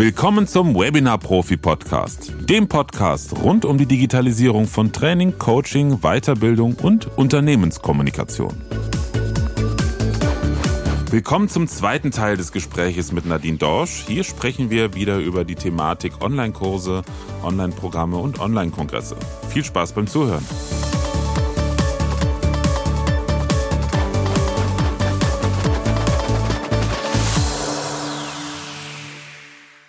[0.00, 6.74] Willkommen zum Webinar Profi Podcast, dem Podcast rund um die Digitalisierung von Training, Coaching, Weiterbildung
[6.80, 8.62] und Unternehmenskommunikation.
[11.10, 14.06] Willkommen zum zweiten Teil des Gespräches mit Nadine Dorsch.
[14.06, 17.02] Hier sprechen wir wieder über die Thematik Online-Kurse,
[17.42, 19.16] Online-Programme und Online-Kongresse.
[19.50, 20.46] Viel Spaß beim Zuhören.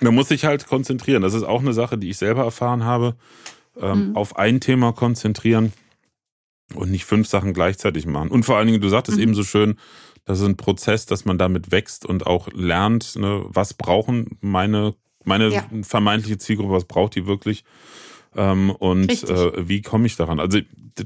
[0.01, 1.21] Man muss sich halt konzentrieren.
[1.21, 3.15] Das ist auch eine Sache, die ich selber erfahren habe.
[3.79, 4.15] Ähm, mhm.
[4.15, 5.71] Auf ein Thema konzentrieren
[6.73, 8.29] und nicht fünf Sachen gleichzeitig machen.
[8.29, 9.23] Und vor allen Dingen, du sagtest mhm.
[9.23, 9.75] eben so schön,
[10.25, 14.93] das ist ein Prozess, dass man damit wächst und auch lernt, ne, was brauchen meine,
[15.23, 15.65] meine ja.
[15.83, 17.63] vermeintliche Zielgruppe, was braucht die wirklich
[18.35, 20.39] ähm, und äh, wie komme ich daran.
[20.39, 20.59] Also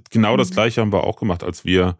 [0.09, 0.38] genau mhm.
[0.38, 1.98] das Gleiche haben wir auch gemacht, als wir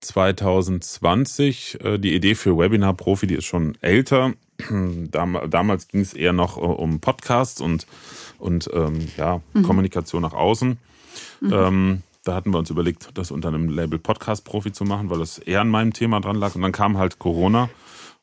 [0.00, 1.86] 2020 mhm.
[1.86, 4.34] äh, die Idee für Webinar Profi, die ist schon älter.
[5.10, 7.86] Dam damals ging es eher noch äh, um Podcasts und,
[8.38, 9.62] und ähm, ja, mhm.
[9.62, 10.78] Kommunikation nach außen.
[11.40, 11.52] Mhm.
[11.52, 15.20] Ähm, da hatten wir uns überlegt, das unter einem Label Podcast Profi zu machen, weil
[15.20, 16.54] das eher an meinem Thema dran lag.
[16.54, 17.68] Und dann kam halt Corona.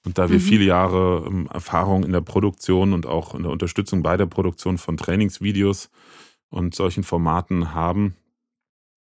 [0.06, 0.44] Und da wir mhm.
[0.44, 4.78] viele Jahre ähm, Erfahrung in der Produktion und auch in der Unterstützung bei der Produktion
[4.78, 5.90] von Trainingsvideos
[6.50, 8.16] und solchen Formaten haben,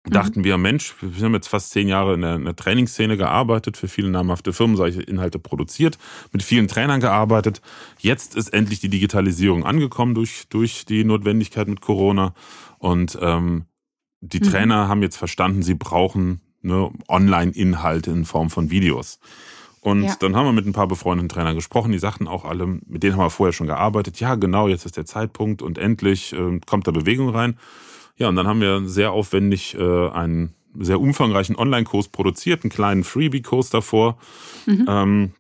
[0.05, 0.11] mhm.
[0.11, 3.77] dachten wir, Mensch, wir haben jetzt fast zehn Jahre in der, in der Trainingsszene gearbeitet,
[3.77, 5.97] für viele namhafte Firmen solche Inhalte produziert,
[6.31, 7.61] mit vielen Trainern gearbeitet.
[7.99, 12.33] Jetzt ist endlich die Digitalisierung angekommen durch, durch die Notwendigkeit mit Corona.
[12.79, 13.65] Und ähm,
[14.21, 14.49] die mhm.
[14.49, 19.19] Trainer haben jetzt verstanden, sie brauchen ne, Online-Inhalte in Form von Videos.
[19.83, 20.15] Und ja.
[20.19, 23.17] dann haben wir mit ein paar befreundeten Trainern gesprochen, die sagten auch alle, mit denen
[23.17, 26.88] haben wir vorher schon gearbeitet, ja genau, jetzt ist der Zeitpunkt und endlich äh, kommt
[26.88, 27.57] da Bewegung rein.
[28.17, 33.03] Ja, und dann haben wir sehr aufwendig äh, einen sehr umfangreichen Online-Kurs produziert, einen kleinen
[33.03, 34.18] Freebie-Kurs davor.
[34.66, 34.85] Mhm.
[34.88, 35.31] Ähm,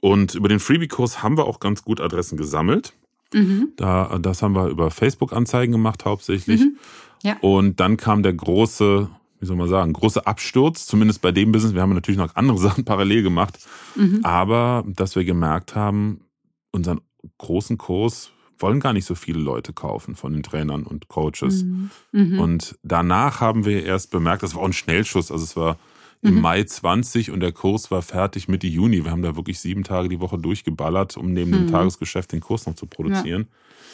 [0.00, 2.92] und über den Freebie-Kurs haben wir auch ganz gut Adressen gesammelt.
[3.32, 3.72] Mhm.
[3.76, 6.60] Da, das haben wir über Facebook-Anzeigen gemacht hauptsächlich.
[6.62, 6.76] Mhm.
[7.22, 7.36] Ja.
[7.40, 9.08] Und dann kam der große,
[9.40, 11.74] wie soll man sagen, große Absturz, zumindest bei dem Business.
[11.74, 13.58] Wir haben natürlich noch andere Sachen parallel gemacht.
[13.96, 14.20] Mhm.
[14.22, 16.22] Aber dass wir gemerkt haben,
[16.70, 17.00] unseren
[17.38, 21.64] großen Kurs wollen gar nicht so viele Leute kaufen von den Trainern und Coaches.
[21.64, 21.90] Mhm.
[22.12, 22.40] Mhm.
[22.40, 25.30] Und danach haben wir erst bemerkt, das war auch ein Schnellschuss.
[25.30, 25.78] Also es war
[26.22, 26.40] im mhm.
[26.40, 29.04] Mai 20 und der Kurs war fertig Mitte Juni.
[29.04, 31.70] Wir haben da wirklich sieben Tage die Woche durchgeballert, um neben dem mhm.
[31.70, 33.46] Tagesgeschäft den Kurs noch zu produzieren.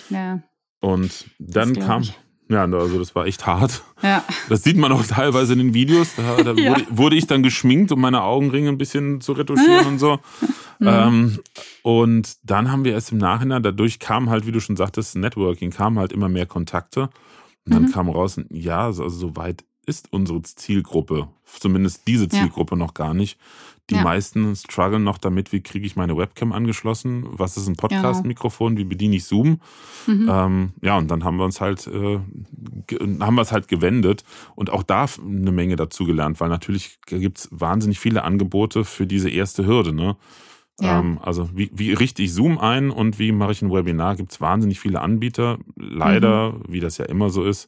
[0.08, 0.18] Ja.
[0.18, 0.42] ja.
[0.80, 2.14] Und dann kam, ich.
[2.48, 3.82] Ja, also das war echt hart.
[4.02, 4.22] Ja.
[4.48, 6.14] Das sieht man auch teilweise in den Videos.
[6.16, 6.72] Da, da ja.
[6.72, 10.18] wurde, wurde, ich dann geschminkt, um meine Augenringe ein bisschen zu retuschieren und so.
[10.78, 10.88] Mhm.
[10.88, 11.38] Ähm,
[11.82, 15.70] und dann haben wir erst im Nachhinein, dadurch kam halt, wie du schon sagtest, Networking,
[15.70, 17.08] kam halt immer mehr Kontakte.
[17.64, 17.92] Und dann mhm.
[17.92, 22.78] kam raus, ja, also so weit ist unsere Zielgruppe, zumindest diese Zielgruppe ja.
[22.78, 23.38] noch gar nicht.
[23.90, 24.02] Die ja.
[24.02, 28.84] meisten strugglen noch damit, wie kriege ich meine Webcam angeschlossen, was ist ein Podcast-Mikrofon, wie
[28.84, 29.60] bediene ich Zoom.
[30.06, 30.30] Mhm.
[30.30, 32.18] Ähm, ja, und dann haben wir uns halt, äh,
[33.20, 34.24] haben wir es halt gewendet
[34.54, 39.06] und auch da eine Menge dazu gelernt, weil natürlich gibt es wahnsinnig viele Angebote für
[39.06, 39.92] diese erste Hürde.
[39.92, 40.16] Ne?
[40.80, 41.00] Ja.
[41.00, 44.16] Ähm, also wie, wie richte ich Zoom ein und wie mache ich ein Webinar?
[44.16, 45.58] Gibt es wahnsinnig viele Anbieter.
[45.76, 46.62] Leider, mhm.
[46.68, 47.66] wie das ja immer so ist,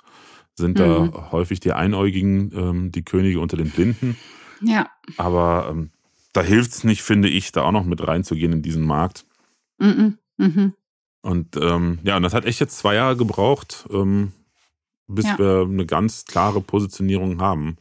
[0.55, 1.13] sind mhm.
[1.13, 4.17] da häufig die Einäugigen ähm, die Könige unter den Blinden.
[4.63, 4.89] Ja.
[5.19, 5.91] Aber ähm,
[6.37, 9.25] da hilft es nicht, finde ich, da auch noch mit reinzugehen in diesen Markt.
[9.79, 10.19] Mhm.
[10.37, 10.75] Mhm.
[11.23, 14.33] Und ähm, ja, und das hat echt jetzt zwei Jahre gebraucht, ähm,
[15.07, 15.39] bis ja.
[15.39, 17.79] wir eine ganz klare Positionierung haben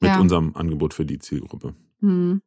[0.00, 0.20] mit ja.
[0.20, 1.74] unserem Angebot für die Zielgruppe.
[2.00, 2.42] Mhm.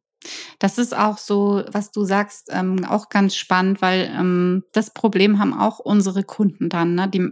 [0.58, 5.38] Das ist auch so, was du sagst, ähm, auch ganz spannend, weil ähm, das Problem
[5.38, 6.94] haben auch unsere Kunden dann.
[6.94, 7.08] Ne?
[7.08, 7.30] Die,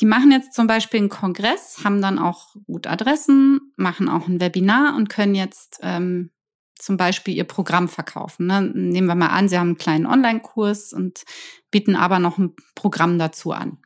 [0.00, 4.40] die machen jetzt zum Beispiel einen Kongress, haben dann auch gut Adressen, machen auch ein
[4.40, 6.30] Webinar und können jetzt ähm,
[6.78, 8.46] zum Beispiel ihr Programm verkaufen.
[8.46, 8.62] Ne?
[8.62, 11.24] Nehmen wir mal an, Sie haben einen kleinen Online-Kurs und
[11.70, 13.78] bieten aber noch ein Programm dazu an.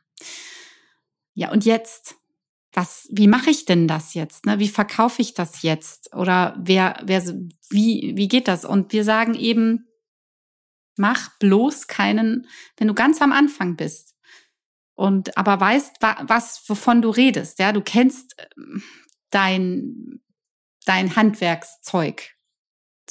[1.33, 2.15] Ja, und jetzt,
[2.73, 4.45] was, wie mache ich denn das jetzt?
[4.45, 4.59] Ne?
[4.59, 6.13] Wie verkaufe ich das jetzt?
[6.13, 7.23] Oder wer, wer,
[7.69, 8.65] wie, wie geht das?
[8.65, 9.87] Und wir sagen eben,
[10.97, 12.47] mach bloß keinen,
[12.77, 14.15] wenn du ganz am Anfang bist
[14.93, 15.97] und aber weißt,
[16.27, 18.83] was, wovon du redest, ja, du kennst ähm,
[19.31, 20.21] dein,
[20.85, 22.35] dein Handwerkszeug,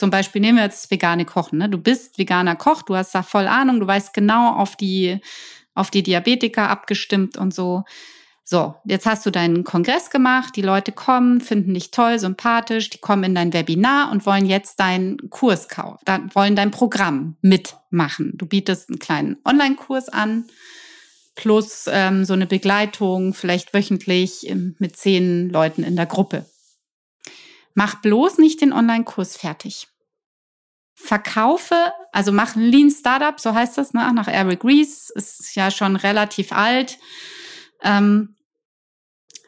[0.00, 1.58] zum Beispiel nehmen wir jetzt das vegane Kochen.
[1.58, 1.68] Ne?
[1.68, 5.20] Du bist veganer Koch, du hast da voll Ahnung, du weißt genau auf die,
[5.74, 7.84] auf die Diabetiker abgestimmt und so.
[8.42, 12.98] So, jetzt hast du deinen Kongress gemacht, die Leute kommen, finden dich toll, sympathisch, die
[12.98, 15.98] kommen in dein Webinar und wollen jetzt deinen Kurs kaufen,
[16.32, 18.32] wollen dein Programm mitmachen.
[18.36, 20.46] Du bietest einen kleinen Online-Kurs an,
[21.34, 26.46] plus ähm, so eine Begleitung, vielleicht wöchentlich ähm, mit zehn Leuten in der Gruppe.
[27.80, 29.88] Mach bloß nicht den Online-Kurs fertig.
[30.94, 34.12] verkaufe, also mach ein Lean Startup, so heißt das, ne?
[34.12, 36.98] nach Eric Ries, ist ja schon relativ alt.
[37.82, 38.36] Ähm,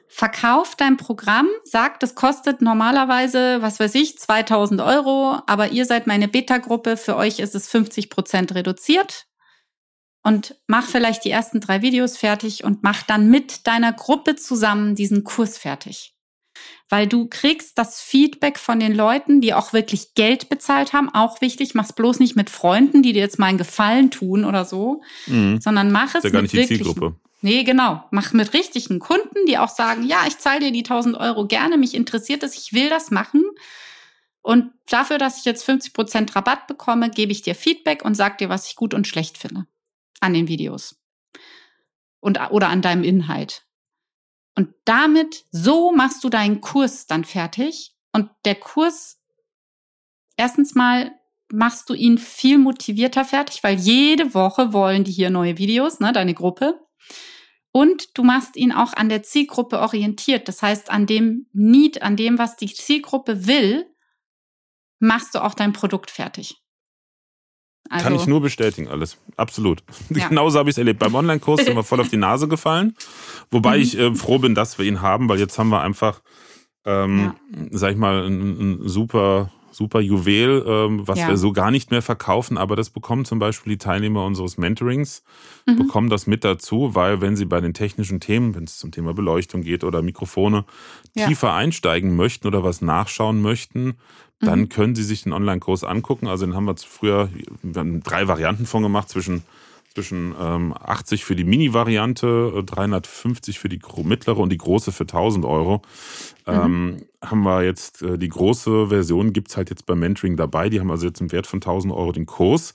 [0.08, 6.06] verkauf dein Programm, sag, das kostet normalerweise, was weiß ich, 2000 Euro, aber ihr seid
[6.06, 9.26] meine Beta-Gruppe, für euch ist es 50 Prozent reduziert.
[10.22, 14.94] Und mach vielleicht die ersten drei Videos fertig und mach dann mit deiner Gruppe zusammen
[14.94, 16.14] diesen Kurs fertig
[16.88, 21.08] weil du kriegst das Feedback von den Leuten, die auch wirklich Geld bezahlt haben.
[21.08, 24.64] Auch wichtig, mach's bloß nicht mit Freunden, die dir jetzt mal einen Gefallen tun oder
[24.64, 25.60] so, mhm.
[25.60, 27.16] sondern mach es ja mit Zielgruppe.
[27.40, 28.04] Nee, genau.
[28.12, 31.76] Mach mit richtigen Kunden, die auch sagen, ja, ich zahle dir die 1000 Euro gerne,
[31.76, 33.42] mich interessiert es, ich will das machen.
[34.42, 38.38] Und dafür, dass ich jetzt 50 Prozent Rabatt bekomme, gebe ich dir Feedback und sag
[38.38, 39.66] dir, was ich gut und schlecht finde
[40.20, 41.00] an den Videos.
[42.20, 43.64] Und, oder an deinem Inhalt.
[44.54, 47.94] Und damit, so machst du deinen Kurs dann fertig.
[48.12, 49.18] Und der Kurs,
[50.36, 51.12] erstens mal
[51.50, 56.12] machst du ihn viel motivierter fertig, weil jede Woche wollen die hier neue Videos, ne,
[56.12, 56.80] deine Gruppe.
[57.72, 60.46] Und du machst ihn auch an der Zielgruppe orientiert.
[60.48, 63.86] Das heißt, an dem Need, an dem, was die Zielgruppe will,
[64.98, 66.61] machst du auch dein Produkt fertig.
[67.92, 69.18] Also, Kann ich nur bestätigen, alles.
[69.36, 69.82] Absolut.
[70.08, 70.28] Ja.
[70.28, 70.98] Genauso habe ich es erlebt.
[70.98, 72.96] Beim Online-Kurs sind wir voll auf die Nase gefallen.
[73.50, 73.82] Wobei mhm.
[73.82, 76.22] ich äh, froh bin, dass wir ihn haben, weil jetzt haben wir einfach,
[76.84, 77.34] ähm, ja.
[77.70, 81.28] sag ich mal, ein, ein super super Juwel, ähm, was ja.
[81.28, 85.22] wir so gar nicht mehr verkaufen, aber das bekommen zum Beispiel die Teilnehmer unseres Mentorings,
[85.66, 85.76] mhm.
[85.76, 89.14] bekommen das mit dazu, weil wenn sie bei den technischen Themen, wenn es zum Thema
[89.14, 90.64] Beleuchtung geht oder Mikrofone,
[91.14, 91.26] ja.
[91.26, 93.94] tiefer einsteigen möchten oder was nachschauen möchten,
[94.42, 94.68] dann mhm.
[94.68, 96.26] können sie sich den Online-Kurs angucken.
[96.26, 97.30] Also den haben wir früher,
[97.62, 99.42] wir haben drei Varianten von gemacht zwischen
[99.94, 105.04] zwischen ähm, 80 für die Mini-Variante, 350 äh, für die mittlere und die große für
[105.04, 105.82] 1000 Euro.
[106.46, 106.52] Mhm.
[106.52, 110.68] Ähm, haben wir jetzt äh, die große Version, gibt's halt jetzt beim Mentoring dabei.
[110.68, 112.74] Die haben also jetzt im Wert von 1000 Euro den Kurs.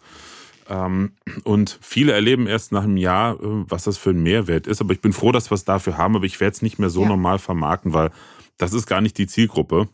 [0.70, 1.12] Ähm,
[1.44, 4.82] und viele erleben erst nach einem Jahr, äh, was das für ein Mehrwert ist.
[4.82, 6.90] Aber ich bin froh, dass wir es dafür haben, aber ich werde es nicht mehr
[6.90, 7.08] so ja.
[7.08, 8.12] normal vermarkten, weil
[8.58, 9.88] das ist gar nicht die Zielgruppe.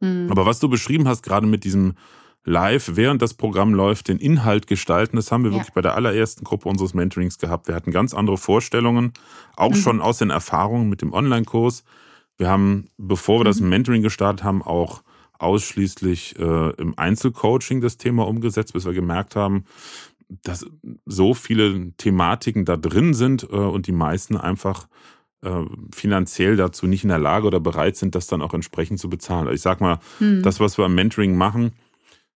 [0.00, 0.28] Mhm.
[0.30, 1.94] Aber was du beschrieben hast, gerade mit diesem
[2.44, 5.16] live, während das Programm läuft, den Inhalt gestalten.
[5.16, 5.58] Das haben wir ja.
[5.58, 7.68] wirklich bei der allerersten Gruppe unseres Mentorings gehabt.
[7.68, 9.12] Wir hatten ganz andere Vorstellungen,
[9.56, 9.76] auch mhm.
[9.76, 11.84] schon aus den Erfahrungen mit dem Online-Kurs.
[12.36, 13.68] Wir haben, bevor wir das mhm.
[13.68, 15.02] Mentoring gestartet haben, auch
[15.38, 19.64] ausschließlich äh, im Einzelcoaching das Thema umgesetzt, bis wir gemerkt haben,
[20.28, 20.66] dass
[21.06, 24.88] so viele Thematiken da drin sind äh, und die meisten einfach
[25.42, 25.64] äh,
[25.94, 29.46] finanziell dazu nicht in der Lage oder bereit sind, das dann auch entsprechend zu bezahlen.
[29.46, 30.42] Also ich sag mal, mhm.
[30.42, 31.72] das, was wir am Mentoring machen,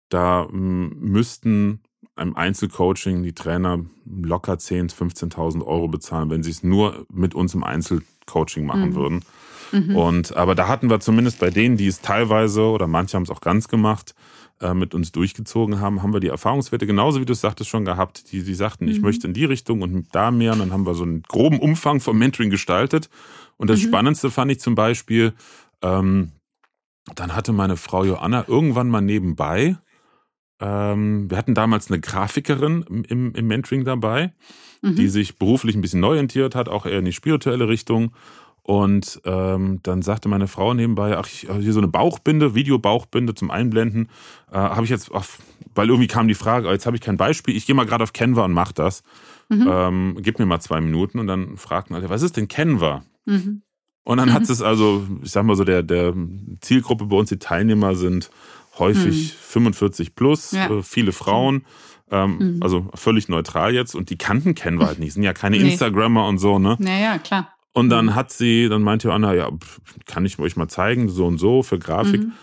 [0.10, 1.82] da hm, müssten
[2.20, 7.54] im Einzelcoaching die Trainer locker 10.000, 15.000 Euro bezahlen, wenn sie es nur mit uns
[7.54, 8.96] im Einzelcoaching machen mhm.
[8.96, 9.26] würden.
[9.72, 9.96] Mhm.
[9.96, 13.30] Und aber da hatten wir zumindest bei denen, die es teilweise oder manche haben es
[13.30, 14.16] auch ganz gemacht,
[14.62, 17.86] äh, mit uns durchgezogen haben, haben wir die Erfahrungswerte genauso wie du es sagtest schon
[17.86, 18.32] gehabt.
[18.32, 18.92] Die, die sagten, mhm.
[18.92, 20.54] ich möchte in die Richtung und da mehr.
[20.54, 23.10] Und dann haben wir so einen groben Umfang vom Mentoring gestaltet.
[23.58, 23.88] Und das mhm.
[23.88, 25.34] Spannendste fand ich zum Beispiel,
[25.82, 26.32] ähm,
[27.16, 29.78] dann hatte meine Frau Joanna irgendwann mal nebenbei
[30.60, 34.34] ähm, wir hatten damals eine Grafikerin im, im Mentoring dabei,
[34.82, 34.96] mhm.
[34.96, 38.14] die sich beruflich ein bisschen neu orientiert hat, auch eher in die spirituelle Richtung.
[38.70, 43.50] Und ähm, dann sagte meine Frau nebenbei, ach, ich, hier so eine Bauchbinde, Videobauchbinde zum
[43.50, 44.10] Einblenden,
[44.52, 45.26] äh, habe ich jetzt, ach,
[45.74, 48.14] weil irgendwie kam die Frage, jetzt habe ich kein Beispiel, ich gehe mal gerade auf
[48.14, 49.02] Canva und mach das.
[49.50, 49.68] Mhm.
[49.68, 53.02] Ähm, gib mir mal zwei Minuten und dann fragten alle, was ist denn Canva?
[53.26, 53.64] Mhm.
[54.04, 56.14] Und dann hat es also, ich sag mal so, der, der
[56.62, 58.30] Zielgruppe bei uns, die Teilnehmer sind
[58.78, 59.38] häufig hm.
[59.40, 60.70] 45 plus, ja.
[60.70, 61.66] äh, viele Frauen.
[62.12, 62.58] Ähm, mhm.
[62.62, 63.96] Also völlig neutral jetzt.
[63.96, 65.14] Und die kannten wir halt nicht.
[65.14, 65.72] Sind ja keine nee.
[65.72, 66.76] Instagrammer und so, ne?
[66.80, 67.56] Naja, klar.
[67.80, 68.16] Und dann mhm.
[68.16, 69.50] hat sie, dann meinte Joanna, ja,
[70.06, 72.22] kann ich euch mal zeigen, so und so für Grafik.
[72.22, 72.34] Mhm.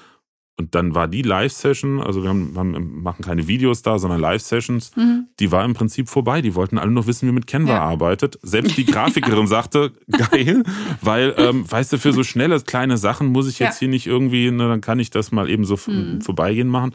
[0.58, 4.96] Und dann war die Live-Session, also wir haben, haben, machen keine Videos da, sondern Live-Sessions,
[4.96, 5.26] mhm.
[5.38, 6.40] die war im Prinzip vorbei.
[6.40, 7.82] Die wollten alle noch wissen, wie man mit Canva ja.
[7.82, 8.38] arbeitet.
[8.42, 10.62] Selbst die Grafikerin sagte, geil,
[11.02, 13.80] weil, ähm, weißt du, für so schnelle, kleine Sachen muss ich jetzt ja.
[13.80, 16.22] hier nicht irgendwie, ne, dann kann ich das mal eben so mhm.
[16.22, 16.94] vorbeigehen machen.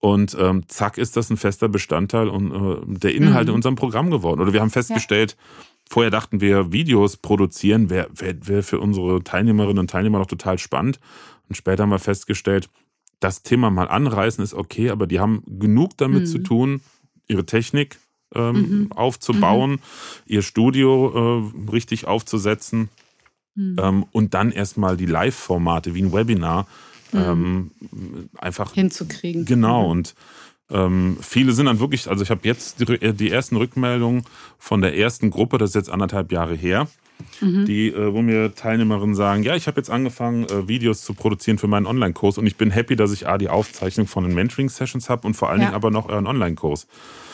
[0.00, 3.50] Und ähm, zack ist das ein fester Bestandteil und äh, der Inhalt mhm.
[3.50, 4.40] in unserem Programm geworden.
[4.40, 5.73] Oder wir haben festgestellt, ja.
[5.88, 10.58] Vorher dachten wir, Videos produzieren wäre wär, wär für unsere Teilnehmerinnen und Teilnehmer noch total
[10.58, 11.00] spannend.
[11.48, 12.68] Und später haben wir festgestellt,
[13.20, 16.26] das Thema mal anreißen ist okay, aber die haben genug damit mhm.
[16.26, 16.80] zu tun,
[17.26, 17.98] ihre Technik
[18.34, 18.92] ähm, mhm.
[18.92, 19.78] aufzubauen, mhm.
[20.26, 22.88] ihr Studio äh, richtig aufzusetzen
[23.54, 23.76] mhm.
[23.80, 26.66] ähm, und dann erstmal die Live-Formate wie ein Webinar
[27.12, 27.18] mhm.
[27.18, 27.70] ähm,
[28.38, 29.44] einfach hinzukriegen.
[29.44, 29.90] Genau, mhm.
[29.90, 30.14] und
[30.74, 34.24] ähm, viele sind dann wirklich, also ich habe jetzt die, die, ersten Rückmeldungen
[34.58, 36.88] von der ersten Gruppe, das ist jetzt anderthalb Jahre her.
[37.40, 37.64] mhm.
[37.64, 41.58] die, äh, wo mir Teilnehmerinnen sagen, ja, ich habe jetzt angefangen, äh, Videos zu produzieren
[41.58, 45.08] für meinen Online-Kurs und ich bin happy, dass ich A, die Aufzeichnung von den Mentoring-Sessions
[45.08, 45.66] habe und vor allen ja.
[45.66, 46.88] Dingen aber noch euren Online-Kurs.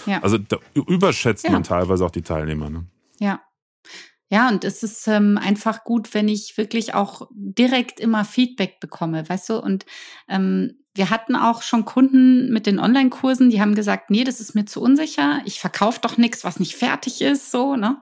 [0.04, 0.23] Ja.
[0.23, 1.50] Also da überschätzt ja.
[1.50, 2.68] man teilweise auch die Teilnehmer.
[2.68, 2.85] Ne?
[3.20, 3.40] Ja.
[4.32, 9.28] Ja, und es ist ähm, einfach gut, wenn ich wirklich auch direkt immer Feedback bekomme,
[9.28, 9.59] weißt du?
[9.59, 9.87] Und
[10.28, 14.54] ähm, wir hatten auch schon Kunden mit den Online-Kursen, die haben gesagt, nee, das ist
[14.54, 15.40] mir zu unsicher.
[15.44, 17.99] Ich verkaufe doch nichts, was nicht fertig ist, so, ne?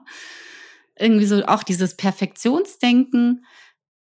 [0.97, 3.45] Irgendwie so auch dieses Perfektionsdenken.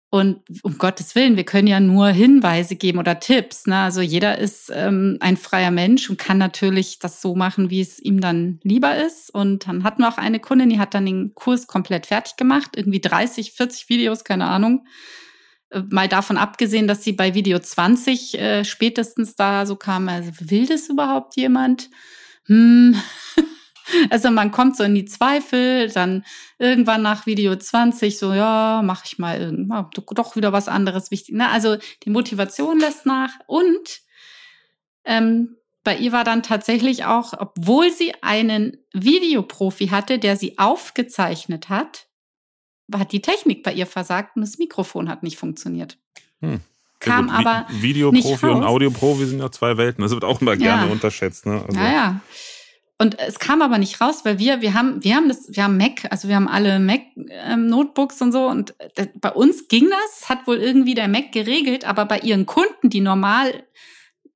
[0.09, 3.67] Und um Gottes Willen, wir können ja nur Hinweise geben oder Tipps.
[3.67, 3.77] Ne?
[3.77, 7.99] Also jeder ist ähm, ein freier Mensch und kann natürlich das so machen, wie es
[7.99, 9.29] ihm dann lieber ist.
[9.29, 12.71] Und dann hatten wir auch eine Kundin, die hat dann den Kurs komplett fertig gemacht,
[12.77, 14.87] irgendwie 30, 40 Videos, keine Ahnung.
[15.69, 20.31] Äh, mal davon abgesehen, dass sie bei Video 20 äh, spätestens da so kam, also
[20.39, 21.89] will das überhaupt jemand?
[22.45, 22.95] Hm.
[24.09, 26.25] Also man kommt so in die Zweifel, dann
[26.59, 31.35] irgendwann nach Video 20 so, ja, mache ich mal irgendwann doch wieder was anderes wichtig.
[31.35, 31.49] Ne?
[31.49, 34.01] Also die Motivation lässt nach und
[35.05, 35.55] ähm,
[35.85, 42.06] bei ihr war dann tatsächlich auch, obwohl sie einen Videoprofi hatte, der sie aufgezeichnet hat,
[42.93, 45.97] hat die Technik bei ihr versagt und das Mikrofon hat nicht funktioniert.
[46.41, 46.61] Hm.
[46.99, 47.67] Kam ja, aber.
[47.69, 50.01] Videoprofi und Audioprofi sind ja zwei Welten.
[50.01, 50.91] Das wird auch immer gerne ja.
[50.91, 51.45] unterschätzt.
[51.45, 51.63] Ne?
[51.67, 51.79] Also.
[51.79, 52.21] Ja, ja.
[52.99, 55.77] Und es kam aber nicht raus, weil wir, wir haben, wir haben das, wir haben
[55.77, 58.47] Mac, also wir haben alle Mac-Notebooks ähm, und so.
[58.47, 62.47] Und äh, bei uns ging das, hat wohl irgendwie der Mac geregelt, aber bei ihren
[62.47, 63.63] Kunden, die normal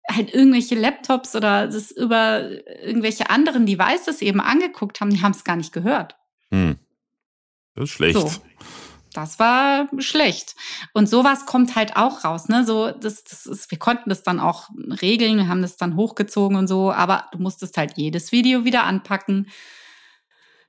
[0.08, 2.50] halt irgendwelche Laptops oder das über
[2.84, 6.18] irgendwelche anderen Devices eben angeguckt haben, die haben es gar nicht gehört.
[6.52, 6.78] Hm.
[7.76, 8.20] Das ist schlecht.
[8.20, 8.30] So
[9.14, 10.56] das war schlecht.
[10.94, 12.66] Und sowas kommt halt auch raus, ne?
[12.66, 14.70] So, das, das ist, wir konnten das dann auch
[15.02, 18.84] regeln, wir haben das dann hochgezogen und so, aber du musstest halt jedes Video wieder
[18.84, 19.50] anpacken,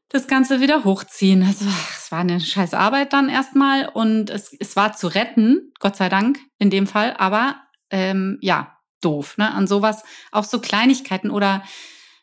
[0.09, 1.42] das Ganze wieder hochziehen.
[1.42, 1.66] Also,
[1.97, 6.09] es war eine scheiß Arbeit dann erstmal und es, es war zu retten, Gott sei
[6.09, 9.52] Dank, in dem Fall, aber ähm, ja, doof, ne?
[9.52, 11.62] An sowas, auch so Kleinigkeiten oder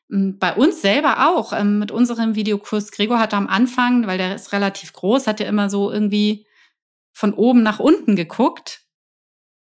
[0.09, 2.91] bei uns selber auch, ähm, mit unserem Videokurs.
[2.91, 6.47] Gregor hatte am Anfang, weil der ist relativ groß, hat er immer so irgendwie
[7.13, 8.81] von oben nach unten geguckt.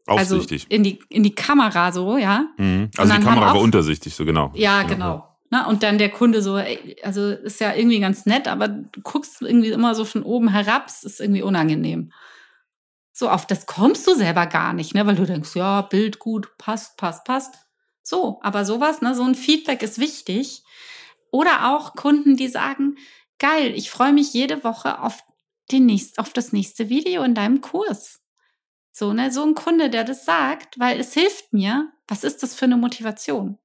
[0.07, 0.65] Aufsichtig.
[0.65, 2.47] Also in die, in die Kamera so, ja.
[2.59, 2.91] Mhm.
[2.97, 4.51] Also die Kamera auch, war untersichtig, so genau.
[4.55, 4.95] Ja, genau.
[4.95, 5.29] genau.
[5.51, 9.01] Na, und dann der Kunde so, ey, also ist ja irgendwie ganz nett, aber du
[9.03, 12.13] guckst irgendwie immer so von oben herab, es ist irgendwie unangenehm.
[13.13, 15.07] So, auf das kommst du selber gar nicht, ne?
[15.07, 17.64] Weil du denkst, ja, Bild gut, passt, passt, passt.
[18.05, 20.63] So, aber sowas, ne, so ein Feedback ist wichtig.
[21.33, 22.97] Oder auch Kunden, die sagen,
[23.39, 25.25] geil, ich freue mich jede Woche auf,
[25.73, 28.23] den nächst, auf das nächste Video in deinem Kurs.
[28.93, 31.91] So, ne, so ein Kunde, der das sagt, weil es hilft mir.
[32.07, 33.59] Was ist das für eine Motivation?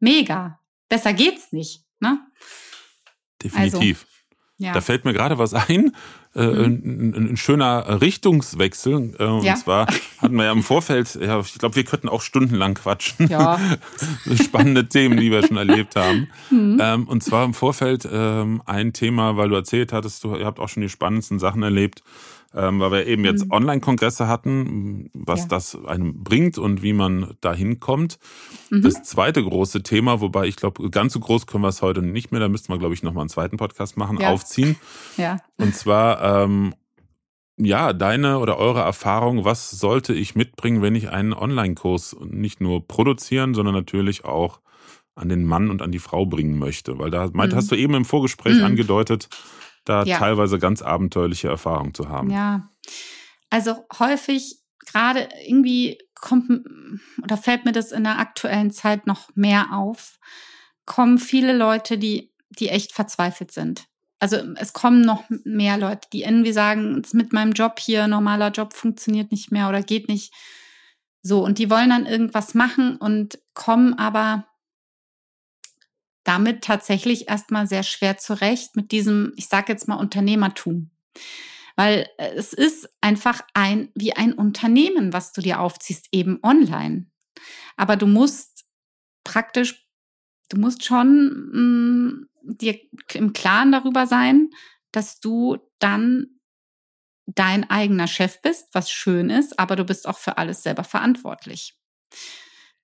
[0.00, 0.58] Mega.
[0.88, 2.26] Besser geht's nicht, ne?
[3.42, 4.06] Definitiv.
[4.06, 4.72] Also, ja.
[4.72, 5.94] Da fällt mir gerade was ein,
[6.34, 7.12] äh, mhm.
[7.14, 9.14] ein, ein, schöner Richtungswechsel.
[9.18, 9.56] Äh, und ja.
[9.56, 9.86] zwar
[10.18, 13.28] hatten wir ja im Vorfeld, ja, ich glaube, wir könnten auch stundenlang quatschen.
[13.28, 13.60] Ja.
[14.42, 16.28] Spannende Themen, die wir schon erlebt haben.
[16.50, 16.78] Mhm.
[16.80, 20.58] Ähm, und zwar im Vorfeld ähm, ein Thema, weil du erzählt hattest, du, ihr habt
[20.58, 22.02] auch schon die spannendsten Sachen erlebt
[22.54, 23.52] ähm, weil wir eben jetzt mhm.
[23.52, 25.46] Online-Kongresse hatten, was ja.
[25.48, 28.18] das einem bringt und wie man da hinkommt.
[28.70, 28.82] Mhm.
[28.82, 32.30] Das zweite große Thema, wobei ich glaube, ganz so groß können wir es heute nicht
[32.30, 34.30] mehr, da müssten wir, glaube ich, nochmal einen zweiten Podcast machen, ja.
[34.30, 34.76] aufziehen.
[35.16, 35.38] Ja.
[35.58, 36.74] Und zwar, ähm,
[37.58, 42.86] ja, deine oder eure Erfahrung, was sollte ich mitbringen, wenn ich einen Online-Kurs nicht nur
[42.86, 44.60] produzieren, sondern natürlich auch
[45.14, 46.98] an den Mann und an die Frau bringen möchte?
[46.98, 47.54] Weil da mhm.
[47.54, 48.64] hast du eben im Vorgespräch mhm.
[48.64, 49.28] angedeutet,
[49.84, 50.18] da ja.
[50.18, 52.30] teilweise ganz abenteuerliche Erfahrungen zu haben.
[52.30, 52.70] Ja,
[53.50, 56.64] also häufig gerade irgendwie kommt
[57.22, 60.18] oder fällt mir das in der aktuellen Zeit noch mehr auf,
[60.86, 63.86] kommen viele Leute, die, die echt verzweifelt sind.
[64.18, 68.72] Also es kommen noch mehr Leute, die irgendwie sagen, mit meinem Job hier, normaler Job
[68.72, 70.32] funktioniert nicht mehr oder geht nicht.
[71.22, 74.46] So, und die wollen dann irgendwas machen und kommen aber
[76.24, 80.90] damit tatsächlich erstmal sehr schwer zurecht mit diesem, ich sage jetzt mal, Unternehmertum.
[81.76, 87.06] Weil äh, es ist einfach ein, wie ein Unternehmen, was du dir aufziehst, eben online.
[87.76, 88.64] Aber du musst
[89.24, 89.86] praktisch,
[90.50, 92.78] du musst schon mh, mm, dir
[93.14, 94.50] im Klaren darüber sein,
[94.92, 96.38] dass du dann
[97.26, 101.78] dein eigener Chef bist, was schön ist, aber du bist auch für alles selber verantwortlich.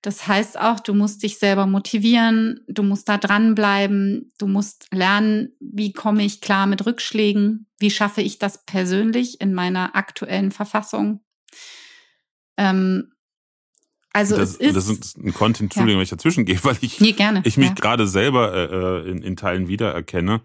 [0.02, 5.50] Das heißt auch, du musst dich selber motivieren, du musst da dranbleiben, du musst lernen,
[5.58, 11.20] wie komme ich klar mit Rückschlägen, wie schaffe ich das persönlich in meiner aktuellen Verfassung.
[12.56, 13.12] Ähm,
[14.12, 14.76] also das, es ist.
[14.76, 15.98] Das ist ein Content, Entschuldigung, ja.
[15.98, 17.42] wenn ich dazwischen gehe, weil ich, nee, gerne.
[17.44, 17.74] ich mich ja.
[17.74, 20.42] gerade selber äh, äh, in, in Teilen wiedererkenne.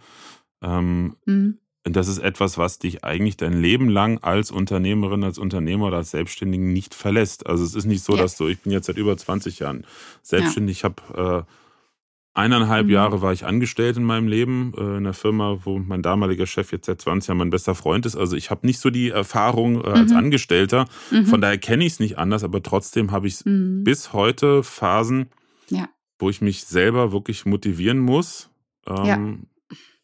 [0.61, 1.59] Ähm, mhm.
[1.83, 6.11] Das ist etwas, was dich eigentlich dein Leben lang als Unternehmerin, als Unternehmer oder als
[6.11, 7.45] Selbstständigen nicht verlässt.
[7.45, 8.21] Also es ist nicht so, ja.
[8.21, 9.85] dass du, ich bin jetzt seit über 20 Jahren
[10.21, 10.89] selbstständig, ja.
[10.89, 11.51] ich habe äh,
[12.33, 12.93] eineinhalb mhm.
[12.93, 16.71] Jahre war ich angestellt in meinem Leben, äh, in einer Firma, wo mein damaliger Chef
[16.71, 18.15] jetzt seit 20 Jahren mein bester Freund ist.
[18.15, 20.17] Also ich habe nicht so die Erfahrung äh, als mhm.
[20.17, 21.25] Angestellter, mhm.
[21.25, 23.83] von daher kenne ich es nicht anders, aber trotzdem habe ich mhm.
[23.83, 25.27] bis heute Phasen,
[25.67, 25.89] ja.
[26.17, 28.49] wo ich mich selber wirklich motivieren muss.
[28.87, 29.47] Ähm,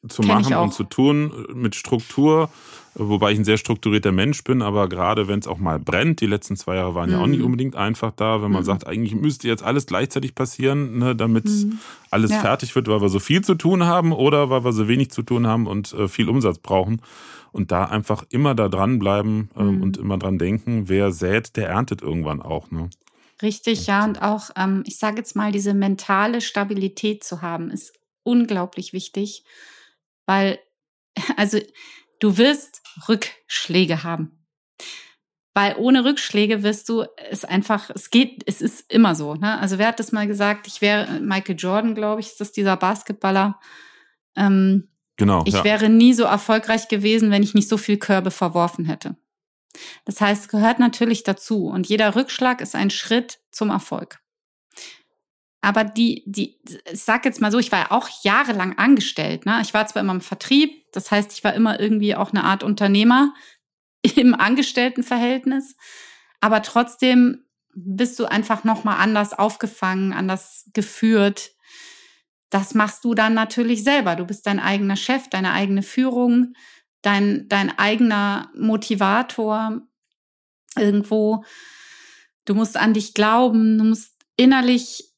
[0.07, 2.49] zu Kenn machen und zu tun mit Struktur,
[2.95, 6.25] wobei ich ein sehr strukturierter Mensch bin, aber gerade wenn es auch mal brennt, die
[6.25, 7.15] letzten zwei Jahre waren mhm.
[7.15, 7.45] ja auch nicht mhm.
[7.45, 8.65] unbedingt einfach da, wenn man mhm.
[8.65, 11.79] sagt, eigentlich müsste jetzt alles gleichzeitig passieren, ne, damit mhm.
[12.11, 12.39] alles ja.
[12.39, 15.21] fertig wird, weil wir so viel zu tun haben oder weil wir so wenig zu
[15.21, 17.01] tun haben und äh, viel Umsatz brauchen.
[17.51, 19.81] Und da einfach immer da dranbleiben ähm, mhm.
[19.81, 22.69] und immer dran denken, wer sät, der erntet irgendwann auch.
[22.69, 22.91] Ne?
[23.41, 24.05] Richtig, ja.
[24.05, 29.43] Und auch, ähm, ich sage jetzt mal, diese mentale Stabilität zu haben, ist unglaublich wichtig
[30.29, 30.59] weil,
[31.38, 31.59] also
[32.19, 34.45] du wirst Rückschläge haben.
[35.55, 39.33] Weil ohne Rückschläge wirst du es einfach, es geht, es ist immer so.
[39.33, 39.59] Ne?
[39.59, 40.67] Also wer hat das mal gesagt?
[40.67, 43.59] Ich wäre Michael Jordan, glaube ich, ist das dieser Basketballer.
[44.36, 45.43] Ähm, genau.
[45.48, 45.63] Ich ja.
[45.63, 49.17] wäre nie so erfolgreich gewesen, wenn ich nicht so viel Körbe verworfen hätte.
[50.05, 51.65] Das heißt, es gehört natürlich dazu.
[51.65, 54.21] Und jeder Rückschlag ist ein Schritt zum Erfolg.
[55.61, 56.57] Aber die, die,
[56.91, 59.45] ich sag jetzt mal so, ich war ja auch jahrelang angestellt.
[59.45, 59.59] Ne?
[59.61, 62.63] Ich war zwar immer im Vertrieb, das heißt, ich war immer irgendwie auch eine Art
[62.63, 63.33] Unternehmer
[64.15, 65.75] im Angestelltenverhältnis,
[66.39, 67.43] aber trotzdem
[67.75, 71.51] bist du einfach nochmal anders aufgefangen, anders geführt.
[72.49, 74.15] Das machst du dann natürlich selber.
[74.15, 76.53] Du bist dein eigener Chef, deine eigene Führung,
[77.01, 79.81] dein, dein eigener Motivator
[80.75, 81.43] irgendwo.
[82.45, 85.08] Du musst an dich glauben, du musst innerlich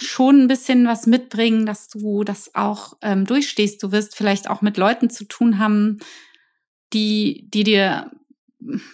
[0.00, 3.82] schon ein bisschen was mitbringen, dass du das auch ähm, durchstehst.
[3.82, 5.98] Du wirst vielleicht auch mit Leuten zu tun haben,
[6.92, 8.10] die, die dir,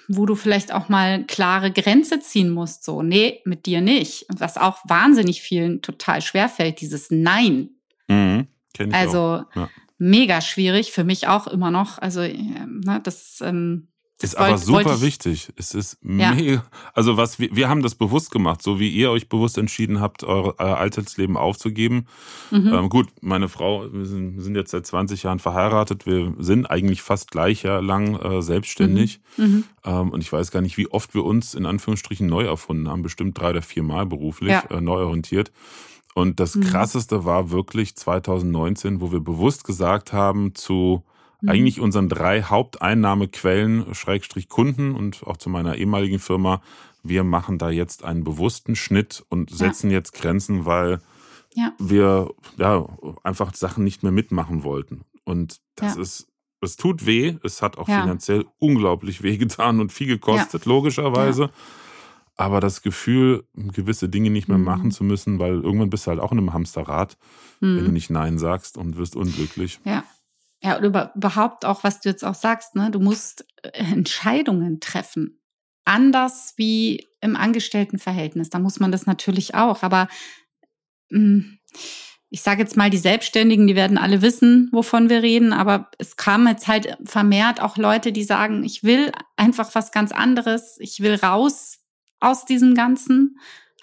[0.09, 2.85] wo du vielleicht auch mal klare Grenze ziehen musst.
[2.85, 4.27] So, nee, mit dir nicht.
[4.29, 7.71] Was auch wahnsinnig vielen total schwer fällt, dieses Nein.
[8.09, 8.49] Mhm,
[8.93, 9.69] also ja.
[9.99, 11.99] mega schwierig, für mich auch immer noch.
[11.99, 13.90] Also, äh, ne, das ähm,
[14.23, 15.51] ist aber super wichtig.
[15.57, 16.35] Es ist ja.
[16.35, 16.65] mega.
[16.93, 20.25] Also was wir, wir haben das bewusst gemacht, so wie ihr euch bewusst entschieden habt,
[20.25, 22.07] euer, euer Alltagsleben aufzugeben.
[22.51, 22.73] Mhm.
[22.73, 26.07] Ähm, gut, meine Frau, wir sind, wir sind, jetzt seit 20 Jahren verheiratet.
[26.07, 29.21] Wir sind eigentlich fast gleich lang äh, selbstständig.
[29.37, 29.45] Mhm.
[29.45, 29.65] Mhm.
[29.85, 33.03] Ähm, und ich weiß gar nicht, wie oft wir uns in Anführungsstrichen neu erfunden haben.
[33.03, 34.65] Bestimmt drei oder vier Mal beruflich ja.
[34.71, 35.51] äh, neu orientiert.
[36.15, 36.63] Und das mhm.
[36.63, 41.05] krasseste war wirklich 2019, wo wir bewusst gesagt haben zu
[41.41, 41.49] mhm.
[41.49, 46.63] eigentlich unseren drei Haupteinnahmequellen, Schrägstrich Kunden und auch zu meiner ehemaligen Firma,
[47.03, 49.99] wir machen da jetzt einen bewussten Schnitt und setzen ja.
[49.99, 51.01] jetzt Grenzen, weil
[51.55, 51.73] ja.
[51.79, 52.87] wir ja
[53.23, 55.03] einfach Sachen nicht mehr mitmachen wollten.
[55.25, 56.03] Und das ja.
[56.03, 56.29] ist,
[56.61, 61.51] es tut weh, es hat auch finanziell unglaublich weh getan und viel gekostet, logischerweise.
[62.37, 64.65] Aber das Gefühl, gewisse Dinge nicht mehr mhm.
[64.65, 67.19] machen zu müssen, weil irgendwann bist du halt auch in einem Hamsterrad,
[67.61, 67.77] mhm.
[67.77, 69.81] wenn du nicht Nein sagst und wirst unglücklich.
[69.85, 70.05] Ja.
[70.63, 72.91] Ja, oder überhaupt auch, was du jetzt auch sagst, ne?
[72.91, 75.41] Du musst äh, Entscheidungen treffen.
[75.85, 78.51] Anders wie im Angestelltenverhältnis.
[78.51, 79.83] Da muss man das natürlich auch.
[79.83, 80.09] Aber
[81.11, 81.59] mh, hm,
[82.33, 85.53] ich sage jetzt mal, die Selbstständigen, die werden alle wissen, wovon wir reden.
[85.53, 90.13] Aber es kamen jetzt halt vermehrt auch Leute, die sagen, ich will einfach was ganz
[90.13, 90.77] anderes.
[90.79, 91.81] Ich will raus
[92.21, 93.39] aus diesem ganzen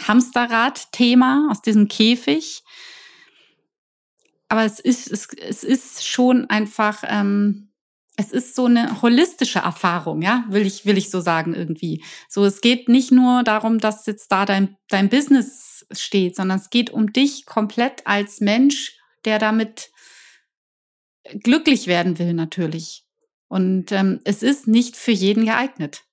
[0.07, 2.63] Hamsterrad-Thema, aus diesem Käfig
[4.49, 7.71] aber es ist, es, es ist schon einfach, ähm,
[8.15, 12.03] es ist so eine holistische Erfahrung, ja, will ich, will ich so sagen irgendwie.
[12.27, 16.69] So, es geht nicht nur darum, dass jetzt da dein, dein Business steht, sondern es
[16.69, 19.91] geht um dich komplett als Mensch, der damit
[21.43, 23.03] glücklich werden will, natürlich.
[23.49, 26.06] Und ähm, es ist nicht für jeden geeignet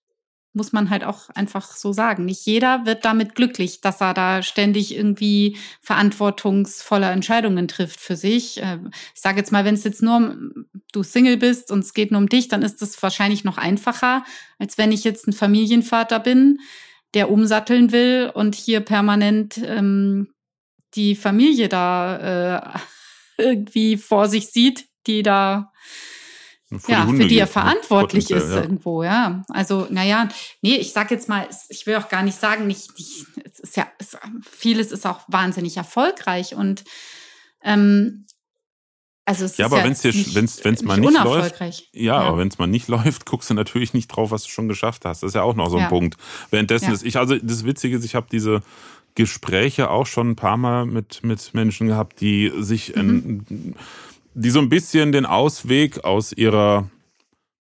[0.54, 2.24] muss man halt auch einfach so sagen.
[2.24, 8.62] Nicht jeder wird damit glücklich, dass er da ständig irgendwie verantwortungsvolle Entscheidungen trifft für sich.
[8.62, 8.78] Äh,
[9.14, 10.36] ich sage jetzt mal, wenn es jetzt nur
[10.92, 14.24] du Single bist und es geht nur um dich, dann ist es wahrscheinlich noch einfacher,
[14.58, 16.60] als wenn ich jetzt ein Familienvater bin,
[17.14, 20.28] der umsatteln will und hier permanent ähm,
[20.94, 22.78] die Familie da äh,
[23.42, 25.72] irgendwie vor sich sieht, die da
[26.78, 28.62] für ja, die für die er verantwortlich ist ja.
[28.62, 29.42] irgendwo, ja.
[29.48, 30.28] Also, naja,
[30.62, 33.76] nee, ich sag jetzt mal, ich will auch gar nicht sagen, nicht, nicht es ist
[33.76, 36.84] ja, es, vieles ist auch wahnsinnig erfolgreich und
[37.62, 38.26] ähm,
[39.26, 41.70] also es ja, ist aber ja wenn es dir, wenn's, wenn's mal nicht läuft, ja,
[41.92, 44.68] ja, aber wenn es mal nicht läuft, guckst du natürlich nicht drauf, was du schon
[44.68, 45.22] geschafft hast.
[45.22, 45.88] Das ist ja auch noch so ein ja.
[45.88, 46.16] Punkt.
[46.50, 48.62] Währenddessen ist ich, also das Witzige ist, ich habe diese
[49.14, 53.44] Gespräche auch schon ein paar Mal mit mit Menschen gehabt, die sich mhm.
[53.48, 53.76] in,
[54.34, 56.90] die so ein bisschen den Ausweg aus ihrer,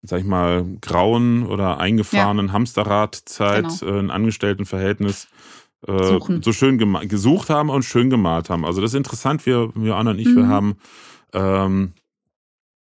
[0.02, 2.52] sag ich mal, grauen oder eingefahrenen ja.
[2.52, 3.92] Hamsterradzeit, genau.
[3.92, 5.28] äh, ein Angestelltenverhältnis
[5.86, 8.64] äh, so schön gesucht haben und schön gemalt haben.
[8.64, 10.36] Also das ist interessant, wir, wir Anna und ich, mhm.
[10.36, 10.76] wir haben
[11.32, 11.92] ähm,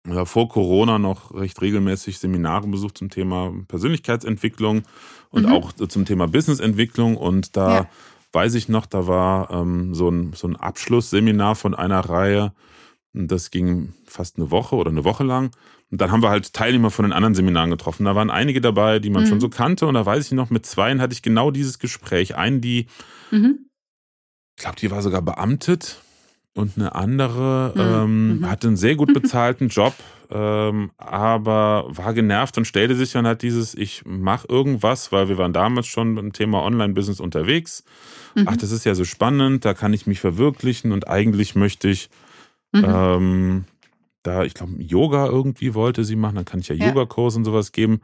[0.06, 4.82] ja, vor Corona noch recht regelmäßig Seminare besucht zum Thema Persönlichkeitsentwicklung
[5.30, 5.52] und mhm.
[5.52, 7.16] auch zum Thema Businessentwicklung.
[7.16, 7.88] Und da ja.
[8.32, 12.52] weiß ich noch, da war ähm, so, ein, so ein Abschlussseminar von einer Reihe.
[13.12, 15.50] Das ging fast eine Woche oder eine Woche lang.
[15.90, 18.04] Und dann haben wir halt Teilnehmer von den anderen Seminaren getroffen.
[18.04, 19.28] Da waren einige dabei, die man mhm.
[19.28, 19.86] schon so kannte.
[19.86, 22.36] Und da weiß ich noch, mit zweien hatte ich genau dieses Gespräch.
[22.36, 22.86] Einen, die,
[23.30, 23.70] mhm.
[24.56, 26.02] ich glaube, die war sogar beamtet
[26.58, 27.80] und eine andere mhm.
[27.80, 28.50] Ähm, mhm.
[28.50, 29.94] hatte einen sehr gut bezahlten Job,
[30.30, 35.38] ähm, aber war genervt und stellte sich dann halt dieses, ich mache irgendwas, weil wir
[35.38, 37.84] waren damals schon beim Thema Online-Business unterwegs.
[38.34, 38.44] Mhm.
[38.46, 42.10] Ach, das ist ja so spannend, da kann ich mich verwirklichen und eigentlich möchte ich
[42.72, 42.84] mhm.
[42.86, 43.64] ähm,
[44.22, 46.88] da, ich glaube, Yoga irgendwie wollte sie machen, dann kann ich ja, ja.
[46.88, 48.00] Yoga-Kurs und sowas geben.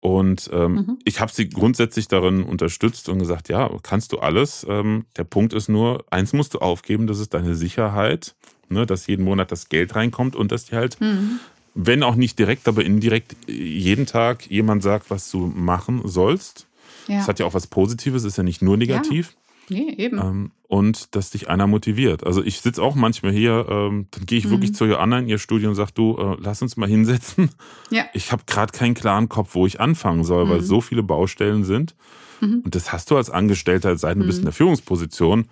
[0.00, 0.98] Und ähm, mhm.
[1.04, 4.64] ich habe sie grundsätzlich darin unterstützt und gesagt, ja, kannst du alles.
[4.68, 8.36] Ähm, der Punkt ist nur, eins musst du aufgeben, das ist deine Sicherheit,
[8.68, 11.40] ne, dass jeden Monat das Geld reinkommt und dass dir halt, mhm.
[11.74, 16.68] wenn auch nicht direkt, aber indirekt jeden Tag jemand sagt, was du machen sollst.
[17.08, 17.16] Ja.
[17.16, 19.30] Das hat ja auch was Positives, ist ja nicht nur negativ.
[19.30, 19.47] Ja.
[19.68, 20.18] Nee, eben.
[20.18, 22.24] Ähm, und dass dich einer motiviert.
[22.24, 24.50] Also ich sitze auch manchmal hier, ähm, dann gehe ich mhm.
[24.50, 27.50] wirklich zu Joanna in ihr Studio und sage, du, äh, lass uns mal hinsetzen.
[27.90, 28.04] Ja.
[28.12, 30.50] Ich habe gerade keinen klaren Kopf, wo ich anfangen soll, mhm.
[30.50, 31.94] weil so viele Baustellen sind.
[32.40, 32.62] Mhm.
[32.64, 34.46] Und das hast du als Angestellter, seit du bist in mhm.
[34.46, 35.46] der Führungsposition.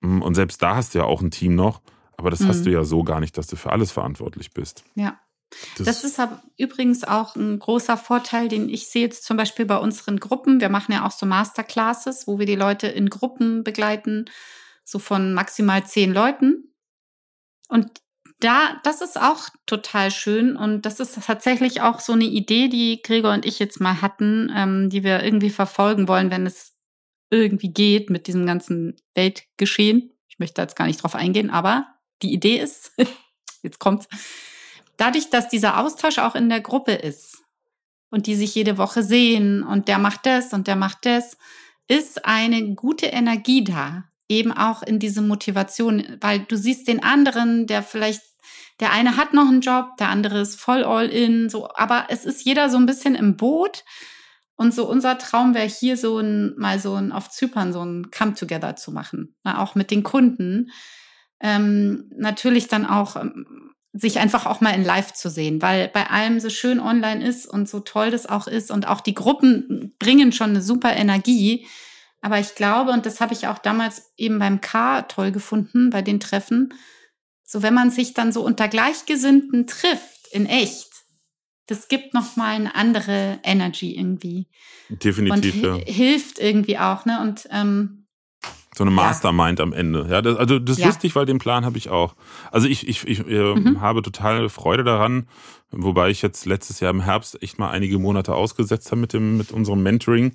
[0.00, 1.80] Mm, und selbst da hast du ja auch ein Team noch.
[2.16, 2.64] Aber das hast mhm.
[2.64, 4.84] du ja so gar nicht, dass du für alles verantwortlich bist.
[4.94, 5.18] Ja.
[5.78, 6.20] Das, das ist
[6.56, 10.60] übrigens auch ein großer Vorteil, den ich sehe jetzt zum Beispiel bei unseren Gruppen.
[10.60, 14.26] Wir machen ja auch so Masterclasses, wo wir die Leute in Gruppen begleiten,
[14.84, 16.74] so von maximal zehn Leuten.
[17.68, 18.02] Und
[18.40, 23.02] da, das ist auch total schön und das ist tatsächlich auch so eine Idee, die
[23.02, 26.76] Gregor und ich jetzt mal hatten, ähm, die wir irgendwie verfolgen wollen, wenn es
[27.30, 30.12] irgendwie geht mit diesem ganzen Weltgeschehen.
[30.28, 31.86] Ich möchte jetzt gar nicht drauf eingehen, aber
[32.22, 32.92] die Idee ist,
[33.62, 34.06] jetzt kommt's,
[34.98, 37.42] dadurch, dass dieser Austausch auch in der Gruppe ist
[38.10, 41.38] und die sich jede Woche sehen und der macht das und der macht das,
[41.86, 47.66] ist eine gute Energie da, eben auch in diese Motivation, weil du siehst den anderen,
[47.66, 48.22] der vielleicht,
[48.80, 52.26] der eine hat noch einen Job, der andere ist voll all in, so, aber es
[52.26, 53.84] ist jeder so ein bisschen im Boot.
[54.60, 58.10] Und so unser Traum wäre hier so ein, mal so ein, auf Zypern so ein
[58.10, 60.72] Come-Together zu machen, na, auch mit den Kunden.
[61.38, 66.08] Ähm, natürlich dann auch ähm, sich einfach auch mal in Live zu sehen, weil bei
[66.08, 69.94] allem so schön online ist und so toll das auch ist und auch die Gruppen
[69.98, 71.66] bringen schon eine super Energie.
[72.20, 76.02] Aber ich glaube, und das habe ich auch damals eben beim K toll gefunden, bei
[76.02, 76.74] den Treffen,
[77.44, 80.88] so wenn man sich dann so unter Gleichgesinnten trifft, in echt,
[81.66, 84.48] das gibt noch mal eine andere Energy irgendwie.
[84.90, 85.92] Definitiv, und ja.
[85.92, 87.20] Hilft irgendwie auch, ne?
[87.20, 87.97] Und ähm,
[88.78, 89.64] so eine Mastermind ja.
[89.64, 90.06] am Ende.
[90.08, 90.86] Ja, das, also das ist ja.
[90.86, 92.14] lustig, weil den Plan habe ich auch.
[92.50, 93.80] Also ich, ich, ich äh, mhm.
[93.80, 95.26] habe total Freude daran,
[95.70, 99.36] wobei ich jetzt letztes Jahr im Herbst echt mal einige Monate ausgesetzt habe mit dem
[99.36, 100.32] mit unserem Mentoring.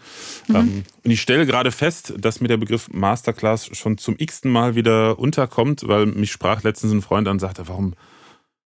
[0.47, 0.55] Mhm.
[0.55, 4.75] Ähm, und ich stelle gerade fest, dass mir der Begriff Masterclass schon zum x-ten Mal
[4.75, 7.93] wieder unterkommt, weil mich sprach letztens ein Freund an und sagte, warum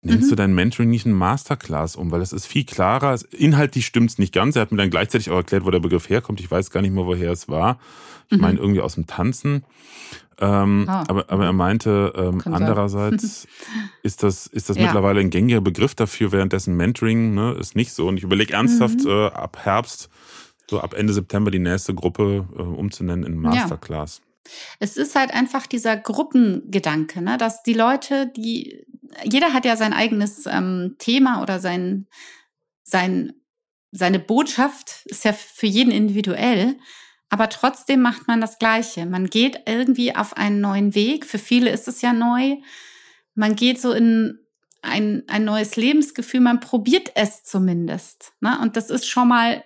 [0.07, 0.31] Nimmst mhm.
[0.31, 2.12] du dein Mentoring nicht in Masterclass um?
[2.12, 3.19] Weil das ist viel klarer.
[3.33, 4.55] Inhaltlich stimmt es nicht ganz.
[4.55, 6.40] Er hat mir dann gleichzeitig auch erklärt, wo der Begriff herkommt.
[6.40, 7.81] Ich weiß gar nicht mehr, woher es war.
[8.29, 8.42] Ich mhm.
[8.42, 9.64] meine, irgendwie aus dem Tanzen.
[10.38, 11.05] Ähm, ah.
[11.09, 13.49] aber, aber er meinte, ähm, andererseits
[14.03, 14.85] ist das, ist das ja.
[14.85, 18.07] mittlerweile ein gängiger Begriff dafür, währenddessen Mentoring ne, ist nicht so.
[18.07, 19.11] Und ich überlege ernsthaft, mhm.
[19.11, 20.09] äh, ab Herbst,
[20.71, 24.19] so ab Ende September die nächste Gruppe äh, umzunennen in Masterclass.
[24.19, 24.27] Ja.
[24.79, 27.37] Es ist halt einfach dieser Gruppengedanke, ne?
[27.38, 28.87] dass die Leute, die,
[29.24, 32.07] jeder hat ja sein eigenes ähm, Thema oder sein,
[32.83, 33.33] sein,
[33.92, 36.76] seine Botschaft ist ja für jeden individuell,
[37.29, 39.05] aber trotzdem macht man das Gleiche.
[39.07, 41.26] Man geht irgendwie auf einen neuen Weg.
[41.26, 42.57] Für viele ist es ja neu.
[43.35, 44.38] Man geht so in
[44.83, 46.40] ein, ein neues Lebensgefühl.
[46.40, 48.33] Man probiert es zumindest.
[48.40, 48.59] Ne?
[48.62, 49.64] Und das ist schon mal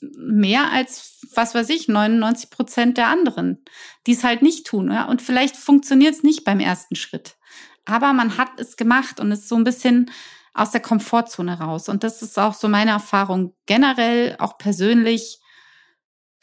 [0.00, 3.62] mehr als, was weiß ich, 99 Prozent der anderen,
[4.06, 4.90] die es halt nicht tun.
[4.90, 5.04] Ja?
[5.04, 7.36] Und vielleicht funktioniert es nicht beim ersten Schritt.
[7.84, 10.10] Aber man hat es gemacht und ist so ein bisschen
[10.54, 11.88] aus der Komfortzone raus.
[11.88, 15.40] Und das ist auch so meine Erfahrung generell, auch persönlich.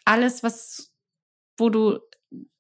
[0.06, 0.92] Alles, was,
[1.58, 2.00] wo du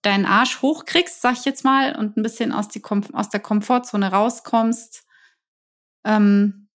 [0.02, 2.82] deinen Arsch hochkriegst, sag ich jetzt mal, und ein bisschen aus, die,
[3.14, 5.06] aus der Komfortzone rauskommst,
[6.06, 6.70] ähm,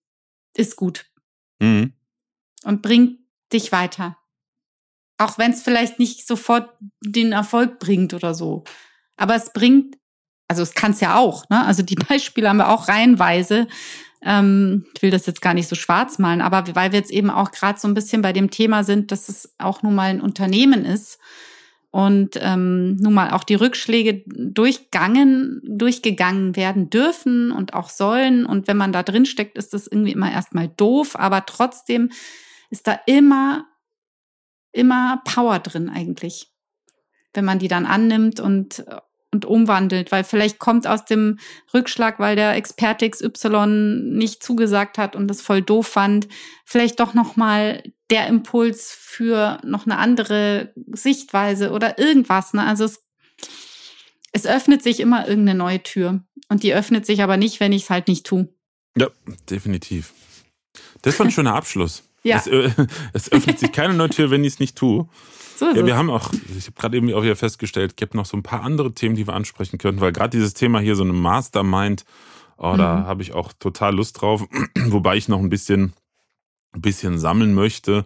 [0.57, 1.07] ist gut.
[1.61, 1.95] Mhm.
[2.65, 3.21] Und bringt
[3.53, 4.19] dich weiter.
[5.19, 8.65] Auch wenn es vielleicht nicht sofort den Erfolg bringt oder so.
[9.17, 9.97] Aber es bringt
[10.49, 11.65] also es kann es ja auch, ne?
[11.65, 13.67] Also die Beispiele haben wir auch reihenweise.
[14.23, 17.31] Ähm, ich will das jetzt gar nicht so schwarz malen, aber weil wir jetzt eben
[17.31, 20.21] auch gerade so ein bisschen bei dem Thema sind, dass es auch nun mal ein
[20.21, 21.19] Unternehmen ist
[21.95, 28.47] und ähm, nun mal auch die Rückschläge durchgangen, durchgegangen werden dürfen und auch sollen.
[28.47, 32.11] Und wenn man da drin steckt, ist das irgendwie immer erstmal doof, aber trotzdem
[32.69, 33.67] ist da immer,
[34.73, 36.51] immer Power drin eigentlich,
[37.33, 38.85] wenn man die dann annimmt und
[39.35, 41.41] und umwandelt, weil vielleicht kommt aus dem
[41.75, 43.67] Rückschlag, weil der Experte XY
[44.13, 46.29] nicht zugesagt hat und das voll doof fand,
[46.65, 52.55] vielleicht doch noch mal der Impuls für noch eine andere Sichtweise oder irgendwas.
[52.55, 52.65] Ne?
[52.65, 53.03] Also es,
[54.31, 57.83] es öffnet sich immer irgendeine neue Tür und die öffnet sich aber nicht, wenn ich
[57.83, 58.49] es halt nicht tue.
[58.97, 59.09] Ja,
[59.51, 60.13] definitiv.
[61.03, 62.05] Das war ein schöner Abschluss.
[62.23, 62.37] ja.
[62.37, 62.71] Es, äh,
[63.13, 65.09] es öffnet sich keine neue Tür, wenn ich es nicht tue.
[65.57, 65.95] So ja, wir es.
[65.95, 68.63] haben auch, ich habe gerade eben auch wieder festgestellt, es gibt noch so ein paar
[68.63, 72.05] andere Themen, die wir ansprechen könnten, weil gerade dieses Thema hier, so eine Mastermind,
[72.57, 72.79] oh, mhm.
[72.79, 74.47] da habe ich auch total Lust drauf,
[74.87, 75.93] wobei ich noch ein bisschen,
[76.73, 78.05] ein bisschen sammeln möchte.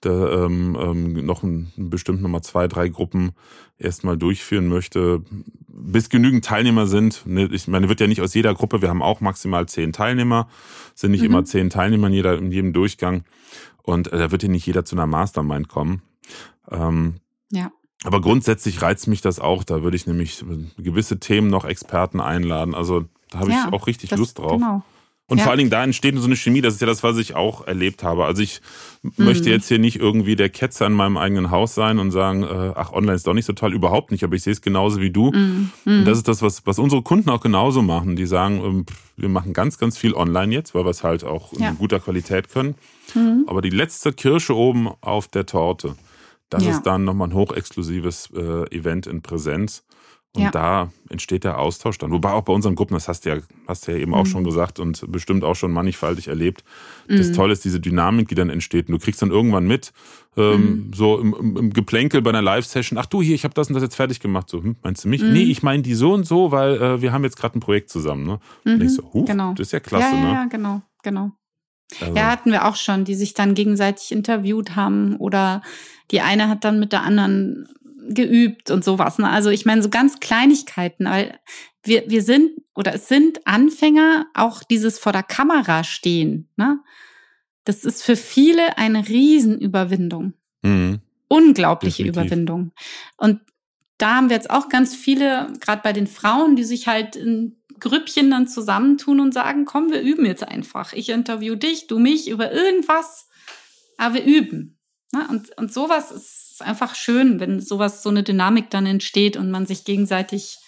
[0.00, 3.32] Da ähm, ähm, noch ein, bestimmt nochmal zwei, drei Gruppen
[3.78, 5.24] erstmal durchführen möchte,
[5.66, 7.26] bis genügend Teilnehmer sind.
[7.26, 10.48] Ne, ich meine, wird ja nicht aus jeder Gruppe, wir haben auch maximal zehn Teilnehmer,
[10.94, 11.26] sind nicht mhm.
[11.26, 13.24] immer zehn Teilnehmer in, jeder, in jedem Durchgang.
[13.82, 16.02] Und äh, da wird ja nicht jeder zu einer Mastermind kommen.
[16.70, 17.16] Ähm,
[17.50, 17.70] ja.
[18.04, 19.64] Aber grundsätzlich reizt mich das auch.
[19.64, 20.44] Da würde ich nämlich
[20.76, 22.74] gewisse Themen noch Experten einladen.
[22.74, 24.52] Also da habe ja, ich auch richtig das, Lust drauf.
[24.52, 24.82] Genau.
[25.30, 25.44] Und ja.
[25.44, 27.66] vor allen Dingen da entsteht so eine Chemie, das ist ja das, was ich auch
[27.66, 28.24] erlebt habe.
[28.24, 28.62] Also ich
[29.02, 29.26] mhm.
[29.26, 32.72] möchte jetzt hier nicht irgendwie der Ketzer in meinem eigenen Haus sein und sagen, äh,
[32.74, 35.10] ach, online ist doch nicht so toll, überhaupt nicht, aber ich sehe es genauso wie
[35.10, 35.30] du.
[35.30, 35.70] Mhm.
[35.84, 38.16] Und das ist das, was, was unsere Kunden auch genauso machen.
[38.16, 38.86] Die sagen, ähm,
[39.18, 41.68] wir machen ganz, ganz viel online jetzt, weil wir es halt auch ja.
[41.68, 42.76] in guter Qualität können.
[43.14, 43.44] Mhm.
[43.48, 45.94] Aber die letzte Kirsche oben auf der Torte,
[46.50, 46.70] das ja.
[46.70, 49.84] ist dann nochmal ein hochexklusives äh, Event in Präsenz.
[50.36, 50.50] Und ja.
[50.50, 52.10] da entsteht der Austausch dann.
[52.10, 54.18] Wobei auch bei unseren Gruppen, das hast du ja, hast du ja eben mhm.
[54.18, 56.64] auch schon gesagt und bestimmt auch schon mannigfaltig erlebt.
[57.08, 57.32] Das mhm.
[57.32, 58.88] Tolle ist diese Dynamik, die dann entsteht.
[58.88, 59.92] Und du kriegst dann irgendwann mit,
[60.36, 60.92] ähm, mhm.
[60.94, 63.82] so im, im, Geplänkel bei einer Live-Session, ach du hier, ich habe das und das
[63.82, 64.50] jetzt fertig gemacht.
[64.50, 65.22] So, hm, meinst du mich?
[65.22, 65.32] Mhm.
[65.32, 67.88] Nee, ich meine die so und so, weil äh, wir haben jetzt gerade ein Projekt
[67.88, 68.24] zusammen.
[68.24, 68.38] Ne?
[68.64, 69.54] Und ich so, huch, genau.
[69.54, 70.14] das ist ja klasse.
[70.14, 70.32] Ja, ja, ne?
[70.32, 71.32] ja genau, genau.
[72.00, 72.14] Also.
[72.14, 75.62] Ja, hatten wir auch schon, die sich dann gegenseitig interviewt haben oder
[76.10, 77.68] die eine hat dann mit der anderen
[78.08, 79.18] geübt und sowas.
[79.18, 79.28] Ne?
[79.28, 81.38] Also ich meine, so ganz Kleinigkeiten, weil
[81.82, 86.48] wir, wir sind oder es sind Anfänger, auch dieses vor der Kamera stehen.
[86.56, 86.80] Ne?
[87.64, 90.34] Das ist für viele eine Riesenüberwindung.
[90.62, 91.00] Mhm.
[91.28, 92.22] Unglaubliche Definitiv.
[92.22, 92.72] Überwindung.
[93.16, 93.40] Und
[93.98, 97.57] da haben wir jetzt auch ganz viele, gerade bei den Frauen, die sich halt in
[97.80, 100.92] Grüppchen dann zusammentun und sagen, komm, wir üben jetzt einfach.
[100.92, 103.28] Ich interview dich, du mich über irgendwas,
[103.96, 104.78] aber wir üben.
[105.12, 105.26] Ne?
[105.28, 109.66] Und, und sowas ist einfach schön, wenn sowas, so eine Dynamik dann entsteht und man
[109.66, 110.58] sich gegenseitig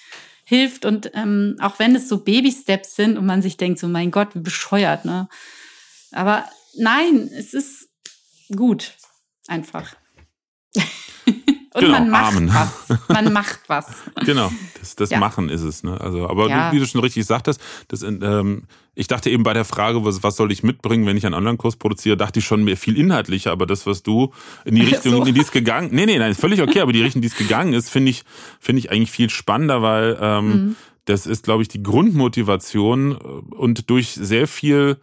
[0.45, 0.85] hilft.
[0.85, 4.35] Und ähm, auch wenn es so Baby-Steps sind und man sich denkt, so mein Gott,
[4.35, 5.29] wie bescheuert, ne?
[6.13, 6.45] Aber
[6.77, 7.89] nein, es ist
[8.55, 8.95] gut.
[9.47, 9.95] Einfach.
[11.73, 12.53] Und genau, man macht Amen.
[12.53, 12.99] was.
[13.09, 13.87] Man macht was.
[14.25, 15.19] genau, das, das ja.
[15.19, 15.85] Machen ist es.
[15.85, 16.01] Ne?
[16.01, 16.73] Also, aber ja.
[16.73, 18.65] wie du schon richtig sagtest, das, ähm,
[18.97, 21.77] ich dachte eben bei der Frage, was, was soll ich mitbringen, wenn ich einen Online-Kurs
[21.77, 24.33] produziere, dachte ich schon mehr viel inhaltlicher, aber das, was du
[24.65, 25.25] in die Richtung, so.
[25.25, 27.37] in die es gegangen, nee, nee, nein, ist völlig okay, aber die Richtung, die es
[27.37, 28.25] gegangen ist, finde ich,
[28.59, 30.77] finde ich eigentlich viel spannender, weil ähm, mhm.
[31.05, 34.97] das ist, glaube ich, die Grundmotivation äh, und durch sehr viel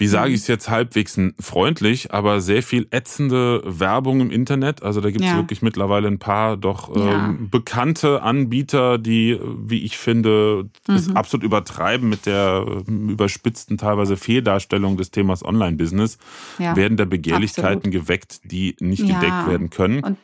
[0.00, 0.34] wie sage mhm.
[0.34, 4.82] ich es jetzt halbwegs freundlich, aber sehr viel ätzende Werbung im Internet.
[4.82, 5.36] Also da gibt es ja.
[5.36, 7.26] wirklich mittlerweile ein paar doch ja.
[7.26, 10.94] ähm, bekannte Anbieter, die, wie ich finde, mhm.
[10.94, 16.16] es absolut übertreiben mit der ähm, überspitzten teilweise Fehldarstellung des Themas Online-Business,
[16.58, 16.74] ja.
[16.76, 17.92] werden da Begehrlichkeiten absolut.
[17.92, 20.02] geweckt, die nicht gedeckt werden können.
[20.02, 20.16] Und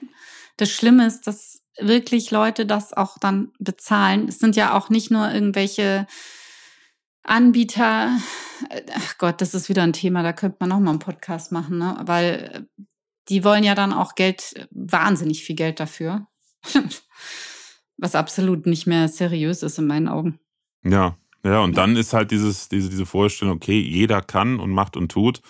[0.57, 4.29] das Schlimme ist, dass wirklich Leute das auch dann bezahlen.
[4.29, 6.07] Es sind ja auch nicht nur irgendwelche
[7.27, 8.19] Anbieter,
[8.95, 11.79] ach Gott, das ist wieder ein Thema, da könnte man auch mal einen Podcast machen,
[11.79, 11.99] ne?
[12.03, 12.85] weil äh,
[13.29, 16.29] die wollen ja dann auch Geld, wahnsinnig viel Geld dafür,
[17.97, 20.39] was absolut nicht mehr seriös ist in meinen Augen.
[20.85, 24.97] Ja, ja, und dann ist halt dieses, diese, diese Vorstellung, okay, jeder kann und macht
[24.97, 25.43] und tut.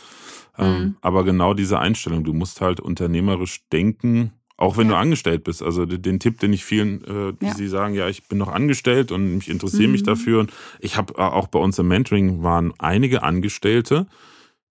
[0.58, 0.96] Ähm, mhm.
[1.02, 4.94] aber genau diese Einstellung, du musst halt unternehmerisch denken auch wenn ja.
[4.94, 5.62] du angestellt bist.
[5.62, 7.54] Also den Tipp, den ich vielen, äh, die ja.
[7.54, 9.92] sie sagen, ja, ich bin noch angestellt und ich interessiere mhm.
[9.92, 10.40] mich dafür.
[10.40, 14.06] Und ich habe äh, auch bei uns im Mentoring waren einige Angestellte,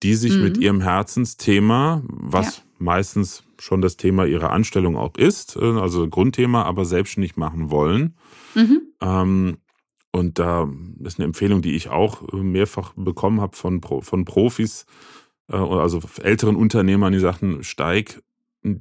[0.02, 0.42] die sich mhm.
[0.42, 2.62] mit ihrem Herzensthema, was ja.
[2.78, 8.14] meistens schon das Thema ihrer Anstellung auch ist, äh, also Grundthema, aber selbstständig machen wollen.
[8.54, 8.80] Mhm.
[9.00, 9.58] Ähm,
[10.10, 10.68] und da
[11.04, 14.86] ist eine Empfehlung, die ich auch äh, mehrfach bekommen habe von, von Profis,
[15.48, 18.22] äh, also älteren Unternehmern, die sagten, steig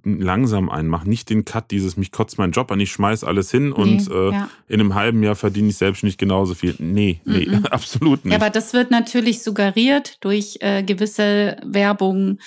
[0.03, 0.87] langsam ein.
[0.87, 4.09] Mach nicht den Cut, dieses mich kotzt mein Job an, ich schmeiß alles hin und
[4.09, 4.49] äh, ja.
[4.67, 6.75] in einem halben Jahr verdiene ich selbst nicht genauso viel.
[6.79, 7.65] Nee, nee, Mhm.
[7.71, 8.33] absolut nicht.
[8.33, 12.39] Ja, aber das wird natürlich suggeriert durch äh, gewisse Werbung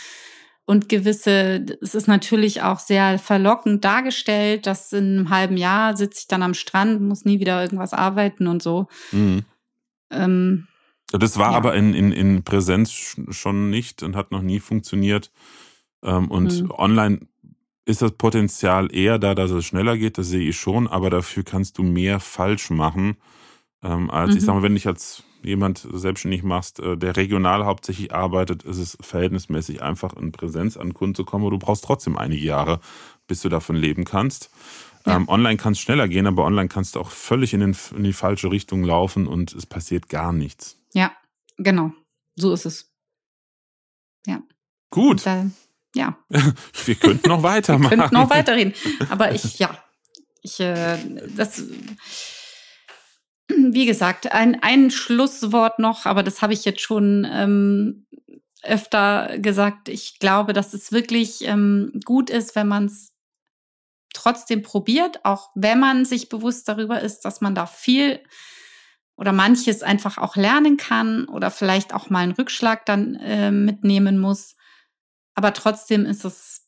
[0.67, 6.21] und gewisse, es ist natürlich auch sehr verlockend dargestellt, dass in einem halben Jahr sitze
[6.21, 8.87] ich dann am Strand, muss nie wieder irgendwas arbeiten und so.
[9.11, 9.43] mhm.
[10.13, 10.67] Ähm,
[11.13, 11.57] Das war Ja.
[11.57, 15.31] aber in, in, in Präsenz sch- schon nicht und hat noch nie funktioniert.
[16.03, 16.71] Ähm, und Mhm.
[16.71, 17.21] online
[17.85, 21.43] ist das Potenzial eher da, dass es schneller geht, das sehe ich schon, aber dafür
[21.43, 23.17] kannst du mehr falsch machen.
[23.83, 24.47] Ähm, als ich Mhm.
[24.47, 28.99] sag mal, wenn dich als jemand selbstständig machst, äh, der regional hauptsächlich arbeitet, ist es
[29.01, 32.81] verhältnismäßig einfach, in Präsenz an Kunden zu kommen, aber du brauchst trotzdem einige Jahre,
[33.27, 34.51] bis du davon leben kannst.
[35.07, 35.17] Ja.
[35.17, 38.05] Ähm, online kann es schneller gehen, aber online kannst du auch völlig in, den, in
[38.05, 40.77] die falsche Richtung laufen und es passiert gar nichts.
[40.93, 41.11] ja,
[41.57, 41.93] genau.
[42.37, 42.87] So ist es.
[44.93, 45.47] Gut, Da,
[45.95, 46.17] ja,
[46.85, 47.99] wir könnten noch wir weitermachen.
[47.99, 48.75] könnten noch weiterreden.
[49.09, 49.77] Aber ich, ja,
[50.43, 50.99] ich, äh,
[51.37, 51.65] das,
[53.49, 58.07] wie gesagt, ein, ein Schlusswort noch, aber das habe ich jetzt schon ähm,
[58.63, 59.89] öfter gesagt.
[59.89, 63.15] Ich glaube, dass es wirklich ähm, gut ist, wenn man es
[64.13, 68.21] trotzdem probiert, auch wenn man sich bewusst darüber ist, dass man da viel
[69.17, 74.19] oder manches einfach auch lernen kann oder vielleicht auch mal einen Rückschlag dann äh, mitnehmen
[74.19, 74.57] muss.
[75.41, 76.67] Aber trotzdem ist es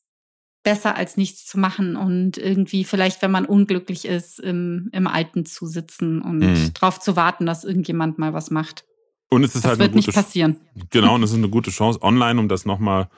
[0.63, 5.45] besser als nichts zu machen und irgendwie vielleicht, wenn man unglücklich ist, im, im Alten
[5.45, 6.73] zu sitzen und Mhm.
[6.73, 8.87] drauf zu warten, dass irgendjemand mal was macht.
[9.29, 10.57] Und es ist Das halt eine wird nicht passieren.
[10.89, 13.11] Genau, und es ist eine gute Chance, online, um das nochmal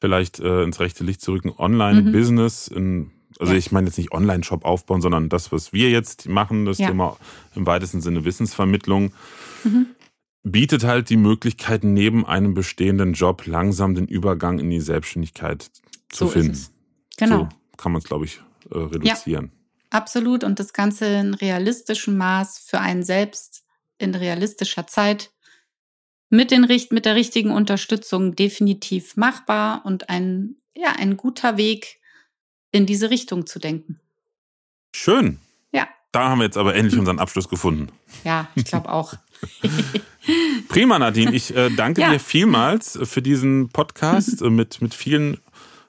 [0.00, 3.10] vielleicht äh, ins rechte Licht zu rücken, Online-Business, in,
[3.40, 3.58] also Ja.
[3.58, 6.86] ich meine jetzt nicht Online-Shop aufbauen, sondern das, was wir jetzt machen, das Ja.
[6.88, 7.16] Thema
[7.56, 9.12] im weitesten Sinne Wissensvermittlung,
[9.64, 9.86] Mhm.
[10.42, 15.70] Bietet halt die Möglichkeit, neben einem bestehenden Job langsam den Übergang in die Selbstständigkeit
[16.08, 16.52] zu So ist finden.
[16.52, 16.72] es.
[17.16, 17.38] Genau.
[17.38, 19.52] So kann man es, glaube ich, äh, reduzieren.
[19.90, 20.42] Absolut.
[20.44, 23.64] Und das Ganze in realistischem Maß für einen selbst
[23.98, 25.30] in realistischer Zeit
[26.30, 32.00] mit, den, richt- mit der richtigen Unterstützung definitiv machbar und ein, ja, ein guter Weg,
[32.74, 34.00] in diese Richtung zu denken.
[34.96, 35.38] Schön.
[36.12, 37.88] Da haben wir jetzt aber endlich unseren Abschluss gefunden.
[38.24, 39.14] Ja, ich glaube auch.
[40.68, 41.32] Prima, Nadine.
[41.32, 42.10] Ich äh, danke Ja.
[42.12, 45.38] dir vielmals für diesen Podcast äh, mit, mit vielen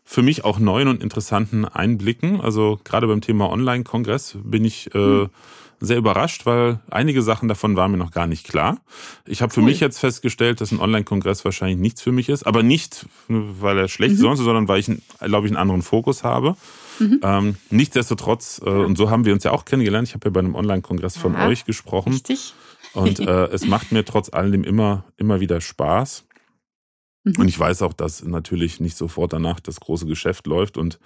[0.05, 2.41] für mich auch neuen und interessanten Einblicken.
[2.41, 5.25] Also gerade beim Thema Online-Kongress bin ich Hm.
[5.25, 5.29] äh,
[5.79, 8.77] sehr überrascht, weil einige Sachen davon waren mir noch gar nicht klar.
[9.25, 9.65] Ich habe für Cool.
[9.65, 13.83] mich jetzt festgestellt, dass ein Online-Kongress wahrscheinlich nichts für mich ist, aber nicht, weil er
[13.83, 13.87] Mhm.
[13.89, 14.85] schlecht ist, sondern weil ich,
[15.19, 16.55] glaube ich, einen anderen Fokus habe.
[16.99, 17.19] Mhm.
[17.23, 20.07] Ähm, nichtsdestotrotz, äh, und so haben wir uns ja auch kennengelernt.
[20.07, 21.47] Ich habe ja bei einem Online-Kongress von Ja.
[21.47, 22.13] euch gesprochen.
[22.13, 22.53] Richtig?
[22.93, 26.25] Und äh, es macht mir trotz alledem immer, immer wieder Spaß.
[27.23, 27.35] Mhm.
[27.39, 30.77] Und ich weiß auch, dass natürlich nicht sofort danach das große Geschäft läuft.
[30.77, 30.99] Und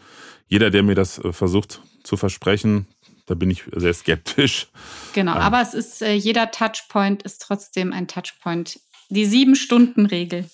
[0.47, 2.87] jeder, der mir das äh, versucht zu versprechen,
[3.25, 4.67] da bin ich sehr skeptisch.
[5.13, 5.41] Genau, Ähm.
[5.41, 8.79] aber es ist, äh, jeder Touchpoint ist trotzdem ein Touchpoint.
[9.09, 10.49] Die Sieben-Stunden-Regel.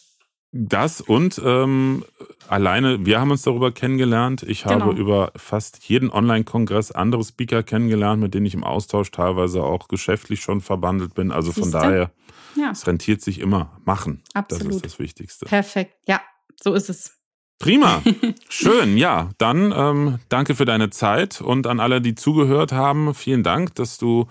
[0.55, 2.05] Das und ähm,
[2.47, 4.43] alleine, wir haben uns darüber kennengelernt.
[4.43, 4.91] Ich habe Genau.
[4.91, 10.41] über fast jeden Online-Kongress andere Speaker kennengelernt, mit denen ich im Austausch teilweise auch geschäftlich
[10.41, 11.31] schon verbandelt bin.
[11.31, 11.77] Also von Siehste?
[11.79, 12.11] daher,
[12.55, 13.71] Ja, es rentiert sich immer.
[13.83, 14.21] Machen.
[14.35, 14.73] Das Absolut.
[14.75, 15.47] ist das Wichtigste.
[15.47, 15.95] perfekt.
[16.07, 16.21] Ja,
[16.61, 17.17] so ist es.
[17.57, 18.03] Prima.
[18.49, 18.95] Schön.
[18.97, 23.73] Ja, dann ähm, danke für deine Zeit und an alle, die zugehört haben, vielen Dank,
[23.73, 24.27] dass du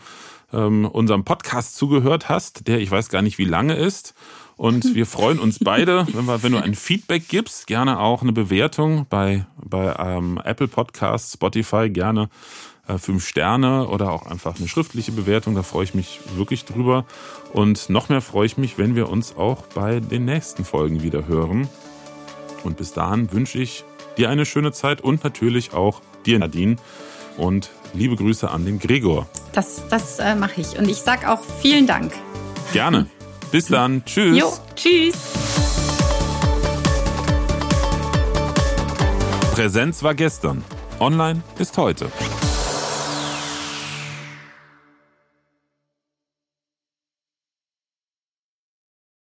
[0.53, 4.15] ähm, unserem Podcast zugehört hast, der ich weiß gar nicht, wie lange ist.
[4.57, 8.33] Und wir freuen uns beide, wenn, wir, wenn du ein Feedback gibst, gerne auch eine
[8.33, 12.29] Bewertung bei, bei ähm, Apple Podcasts, Spotify, gerne
[12.87, 15.55] äh, fünf Sterne oder auch einfach eine schriftliche Bewertung.
[15.55, 17.07] Da freue ich mich wirklich drüber.
[17.53, 21.27] Und noch mehr freue ich mich, wenn wir uns auch bei den nächsten Folgen wieder
[21.27, 21.69] hören.
[22.65, 23.85] Und bis dahin wünsche ich
[24.17, 26.77] dir eine schöne Zeit und natürlich auch dir, Nadine.
[27.37, 29.27] Und liebe Grüße an den Gregor.
[29.53, 30.79] Das, das äh, mache ich.
[30.79, 32.13] Und ich sag auch vielen Dank.
[32.73, 33.07] Gerne.
[33.53, 34.03] Bis dann.
[34.07, 34.39] Tschüss.
[34.39, 35.15] Jo, tschüss.
[39.55, 40.65] Präsenz war gestern.
[40.99, 42.11] Online ist heute.